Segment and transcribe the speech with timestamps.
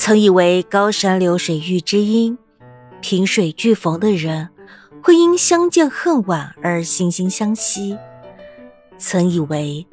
[0.00, 2.38] 曾以为高山流水遇知音，
[3.00, 4.48] 萍水俱逢的人
[5.02, 7.98] 会因相见恨晚而惺惺相惜。
[8.96, 9.84] 曾以为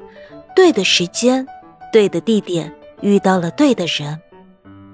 [0.56, 1.48] 对的时间、
[1.92, 2.72] 对的地点
[3.02, 4.22] 遇到了对的人，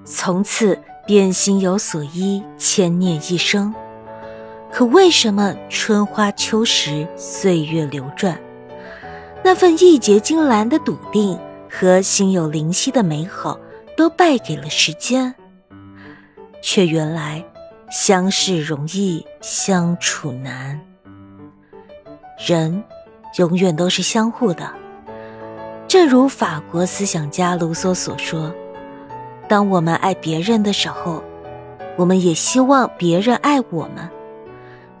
[0.02, 3.72] 从此便心有所依，牵念一生。
[4.72, 8.40] 可为什么春花秋实，岁月流转，
[9.44, 11.38] 那份义结金兰的笃定
[11.68, 13.60] 和心有灵犀的美好，
[13.96, 15.34] 都败给了时间？
[16.62, 17.44] 却原来
[17.90, 20.80] 相识容易相处难。
[22.38, 22.82] 人
[23.38, 24.72] 永远都是相互的，
[25.88, 28.54] 正如法国思想家卢梭所说
[29.48, 31.22] ：“当我们爱别人的时候，
[31.96, 34.08] 我们也希望别人爱我们。”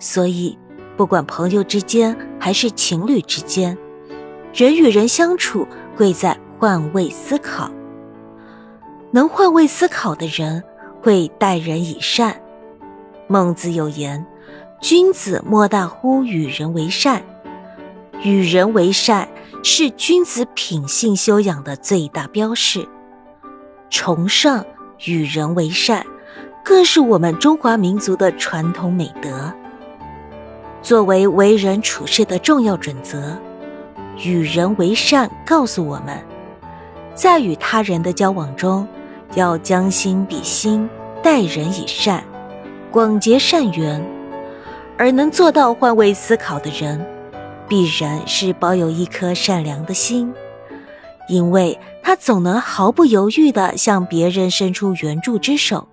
[0.00, 0.58] 所以，
[0.96, 3.78] 不管朋友之间还是情侣之间，
[4.52, 5.66] 人与人相处
[5.96, 7.70] 贵在换位思考。
[9.14, 10.64] 能换位思考的人
[11.02, 12.34] 会待人以善。
[13.28, 14.26] 孟子有言
[14.80, 17.22] ：“君子莫大乎与人为善。”
[18.24, 19.28] 与人为善
[19.62, 22.88] 是君子品性修养的最大标示。
[23.90, 24.64] 崇尚
[25.06, 26.06] 与人为善，
[26.64, 29.52] 更是我们中华民族的传统美德。
[30.80, 33.36] 作为为人处事的重要准则，
[34.24, 36.18] 与人为善告诉我们，
[37.14, 38.86] 在与他人的交往中，
[39.34, 40.88] 要将心比心，
[41.22, 42.22] 待人以善，
[42.90, 44.04] 广结善缘。
[44.98, 47.04] 而能做到换位思考的人，
[47.66, 50.32] 必然是保有一颗善良的心，
[51.28, 55.88] 因为他总能毫不犹豫地向别人伸出援助之手，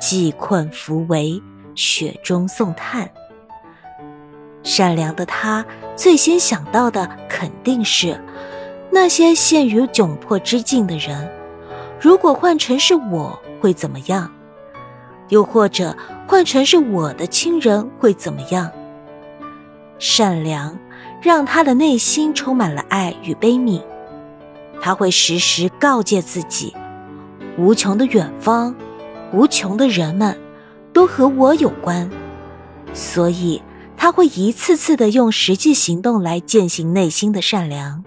[0.00, 1.42] 济困扶危，
[1.74, 3.10] 雪中送炭。
[4.62, 8.18] 善良的他，最先想到的肯定是
[8.90, 11.28] 那些陷于窘迫之境的人。
[12.02, 14.28] 如果换成是我，会怎么样？
[15.28, 18.68] 又或者换成是我的亲人，会怎么样？
[20.00, 20.76] 善良
[21.20, 23.80] 让他的内心充满了爱与悲悯。
[24.80, 26.74] 他会时时告诫自己：
[27.56, 28.74] 无穷的远方，
[29.32, 30.36] 无穷的人们，
[30.92, 32.10] 都和我有关。
[32.92, 33.62] 所以。
[33.94, 38.02] 他会一次次的用实际行动来践行内心的善良。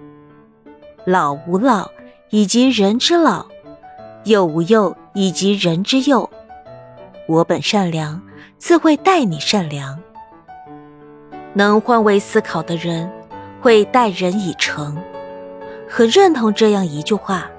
[1.06, 1.90] 老吾老
[2.32, 3.46] 以及人之老，
[4.26, 6.30] 幼吾幼以及人之幼。
[7.28, 8.22] 我本善良，
[8.58, 10.00] 自会待你善良。
[11.54, 13.12] 能换位思考的人，
[13.62, 14.98] 会待人以诚。
[15.88, 17.50] 很认同这样一句话：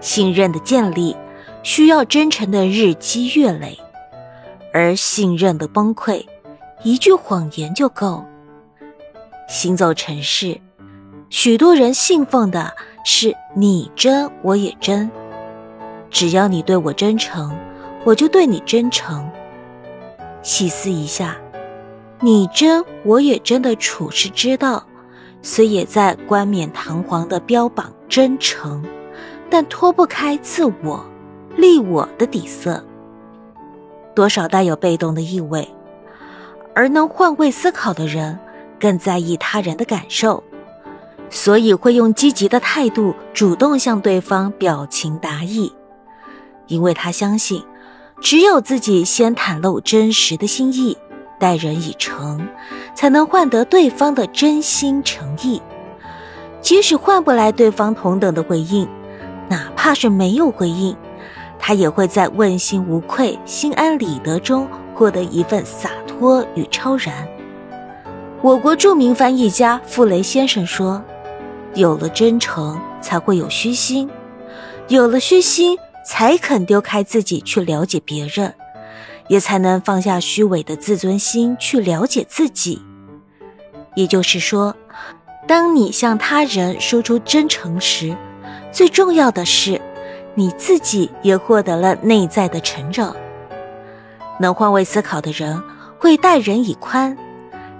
[0.00, 1.16] 信任的建立
[1.62, 3.78] 需要真诚的日积月累，
[4.72, 6.24] 而信任的崩溃。
[6.82, 8.24] 一句谎言就够。
[9.48, 10.60] 行走城市，
[11.30, 12.72] 许多人信奉的
[13.04, 15.10] 是“你真我也真”，
[16.12, 17.56] 只要你对我真诚，
[18.04, 19.28] 我就对你真诚。
[20.42, 21.36] 细思一下
[22.20, 24.84] ，“你真我也真”的处世之道，
[25.40, 28.84] 虽也在冠冕堂皇的标榜真诚，
[29.48, 31.02] 但脱不开自我、
[31.56, 32.84] 利我的底色，
[34.14, 35.66] 多少带有被动的意味。
[36.74, 38.38] 而能换位思考的人，
[38.78, 40.42] 更在意他人的感受，
[41.30, 45.72] 所以会用积极的态度主动向对方表情达意，
[46.66, 47.62] 因为他相信，
[48.20, 50.96] 只有自己先袒露真实的心意，
[51.38, 52.46] 待人以诚，
[52.94, 55.60] 才能换得对方的真心诚意。
[56.60, 58.88] 即使换不来对方同等的回应，
[59.48, 60.96] 哪怕是没有回应，
[61.58, 65.90] 他也会在问心无愧、心安理得中获得一份洒。
[66.22, 67.26] 脱与超然。
[68.42, 71.02] 我国著名翻译家傅雷先生说
[71.74, 74.08] ：“有了真诚，才会有虚心；
[74.86, 78.54] 有了虚心，才肯丢开自己去了解别人，
[79.28, 82.82] 也才能放下虚伪的自尊心去了解自己。”
[83.94, 84.74] 也就是说，
[85.46, 88.16] 当你向他人说出真诚时，
[88.70, 89.80] 最重要的是，
[90.34, 93.14] 你自己也获得了内在的成长。
[94.38, 95.62] 能换位思考的人。
[95.98, 97.16] 会待人以宽，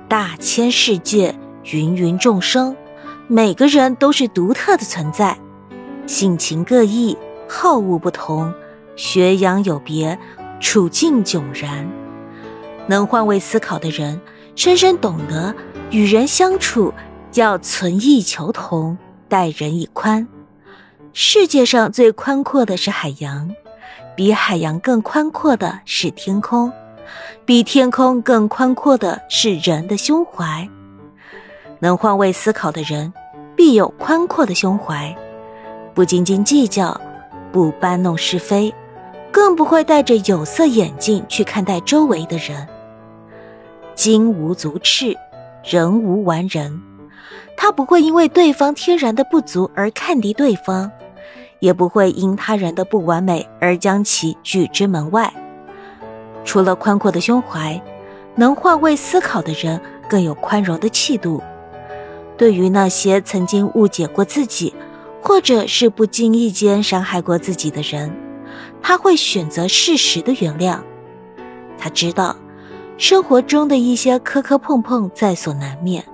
[0.08, 1.34] 大千世界，
[1.64, 2.76] 芸芸众生，
[3.26, 5.36] 每个人都是独特的存在，
[6.06, 7.19] 性情各异，
[7.54, 8.50] 好恶不同，
[8.96, 10.19] 学养有别，
[10.58, 11.87] 处境迥然。
[12.87, 14.19] 能换位思考的人，
[14.56, 15.54] 深深懂得
[15.90, 16.94] 与人相处
[17.34, 18.96] 要存异求同，
[19.28, 20.26] 待人以宽。
[21.12, 23.55] 世界上最宽阔的是海洋，
[24.16, 26.72] 比海洋更宽阔的是天空。
[27.44, 30.66] 比天空更宽阔的是人的胸怀。
[31.81, 33.12] 能换位思考的人，
[33.55, 35.14] 必有宽阔的胸怀，
[35.93, 36.98] 不斤斤计较，
[37.52, 38.75] 不搬弄是非，
[39.31, 42.66] 更不会戴着有色眼镜去看待周围的人。
[43.94, 45.14] 金无足赤，
[45.62, 46.81] 人无完人。
[47.56, 50.90] 他不会因为对方天然的不足而看低对方，
[51.60, 55.32] 也不会因他人的不完美而将其拒之门外。
[56.44, 57.81] 除了宽阔的胸怀，
[58.34, 61.40] 能换位思考的人更有宽容的气度。
[62.37, 64.75] 对于那些曾经误解过自己，
[65.22, 68.12] 或者是不经意间伤害过自己的人，
[68.82, 70.80] 他会选择适时的原谅。
[71.78, 72.36] 他知道，
[72.98, 76.04] 生活中的一些磕磕碰碰在所难免，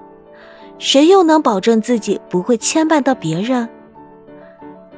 [0.78, 3.69] 谁又能保证自己不会牵绊到别人？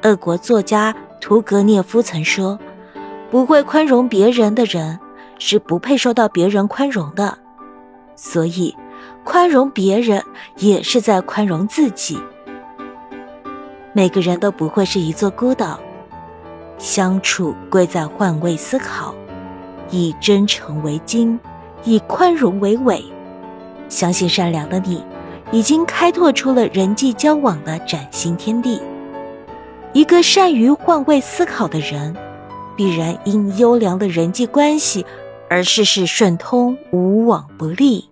[0.02, 2.58] 俄国作家屠格涅夫曾说
[3.30, 4.98] ：“不会宽容别人的人，
[5.38, 7.38] 是不配受到别人宽容的。”
[8.16, 8.76] 所以。
[9.22, 10.22] 宽容别人，
[10.56, 12.18] 也是在宽容自己。
[14.00, 15.78] 每个人都不会是一座孤岛，
[16.78, 19.14] 相处贵在换位思考，
[19.90, 21.38] 以真诚为襟，
[21.84, 23.04] 以宽容为尾。
[23.90, 25.04] 相信善良的你，
[25.52, 28.80] 已经开拓出了人际交往的崭新天地。
[29.92, 32.16] 一个善于换位思考的人，
[32.74, 35.04] 必然因优良的人际关系
[35.50, 38.09] 而事事顺通，无往不利。